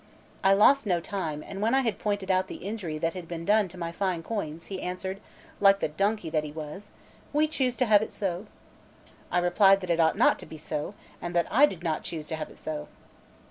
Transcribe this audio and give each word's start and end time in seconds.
I 0.43 0.53
lost 0.53 0.87
no 0.87 0.99
time; 0.99 1.43
and 1.45 1.61
when 1.61 1.75
I 1.75 1.81
had 1.81 1.99
pointed 1.99 2.31
out 2.31 2.47
the 2.47 2.55
injury 2.65 2.97
that 2.97 3.13
had 3.13 3.27
been 3.27 3.45
done 3.45 3.67
to 3.67 3.77
my 3.77 3.91
fine 3.91 4.23
coins, 4.23 4.65
he 4.65 4.81
answered, 4.81 5.21
like 5.59 5.79
the 5.79 5.89
donkey 5.89 6.27
that 6.31 6.43
he 6.43 6.51
was: 6.51 6.87
"We 7.31 7.47
choose 7.47 7.77
to 7.77 7.85
have 7.85 8.01
it 8.01 8.11
so." 8.11 8.47
I 9.31 9.37
replied 9.37 9.79
that 9.81 9.91
it 9.91 9.99
ought 9.99 10.17
not 10.17 10.39
to 10.39 10.47
be 10.47 10.57
so, 10.57 10.95
and 11.21 11.35
that 11.35 11.45
I 11.51 11.67
did 11.67 11.83
not 11.83 12.03
choose 12.03 12.25
to 12.29 12.35
have 12.35 12.49
it 12.49 12.57
so. 12.57 12.87